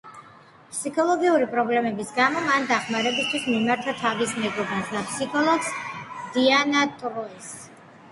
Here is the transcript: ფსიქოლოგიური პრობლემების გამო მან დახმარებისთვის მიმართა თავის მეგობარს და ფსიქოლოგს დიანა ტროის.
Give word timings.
ფსიქოლოგიური 0.67 1.47
პრობლემების 1.49 2.13
გამო 2.15 2.41
მან 2.45 2.65
დახმარებისთვის 2.71 3.45
მიმართა 3.55 3.93
თავის 4.05 4.33
მეგობარს 4.45 4.89
და 4.95 5.03
ფსიქოლოგს 5.11 5.69
დიანა 6.39 6.87
ტროის. 7.03 7.53